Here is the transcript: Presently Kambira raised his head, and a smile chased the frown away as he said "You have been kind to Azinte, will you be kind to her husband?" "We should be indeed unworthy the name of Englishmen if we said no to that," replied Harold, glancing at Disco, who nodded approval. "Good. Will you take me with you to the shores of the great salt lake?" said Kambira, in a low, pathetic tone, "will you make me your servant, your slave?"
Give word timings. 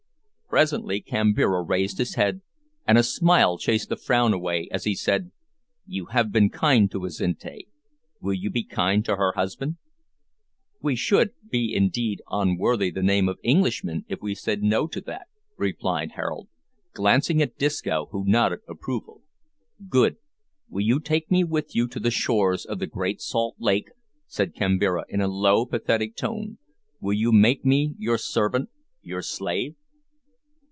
Presently 0.51 0.99
Kambira 0.99 1.61
raised 1.63 1.97
his 1.97 2.15
head, 2.15 2.41
and 2.85 2.97
a 2.97 3.03
smile 3.03 3.57
chased 3.57 3.87
the 3.87 3.95
frown 3.95 4.33
away 4.33 4.67
as 4.69 4.83
he 4.83 4.95
said 4.95 5.31
"You 5.87 6.07
have 6.07 6.29
been 6.29 6.49
kind 6.49 6.91
to 6.91 7.05
Azinte, 7.05 7.69
will 8.19 8.33
you 8.33 8.49
be 8.49 8.65
kind 8.65 9.05
to 9.05 9.15
her 9.15 9.31
husband?" 9.37 9.77
"We 10.81 10.97
should 10.97 11.31
be 11.49 11.73
indeed 11.73 12.21
unworthy 12.29 12.91
the 12.91 13.01
name 13.01 13.29
of 13.29 13.39
Englishmen 13.45 14.03
if 14.09 14.21
we 14.21 14.35
said 14.35 14.61
no 14.61 14.87
to 14.87 14.99
that," 14.99 15.27
replied 15.55 16.11
Harold, 16.15 16.49
glancing 16.93 17.41
at 17.41 17.57
Disco, 17.57 18.07
who 18.11 18.25
nodded 18.25 18.59
approval. 18.67 19.21
"Good. 19.87 20.17
Will 20.67 20.83
you 20.83 20.99
take 20.99 21.31
me 21.31 21.45
with 21.45 21.73
you 21.77 21.87
to 21.87 21.99
the 22.01 22.11
shores 22.11 22.65
of 22.65 22.79
the 22.79 22.87
great 22.87 23.21
salt 23.21 23.55
lake?" 23.57 23.87
said 24.27 24.53
Kambira, 24.53 25.05
in 25.07 25.21
a 25.21 25.29
low, 25.29 25.65
pathetic 25.65 26.17
tone, 26.17 26.57
"will 26.99 27.13
you 27.13 27.31
make 27.31 27.63
me 27.63 27.95
your 27.97 28.17
servant, 28.17 28.67
your 29.01 29.21
slave?" 29.21 29.75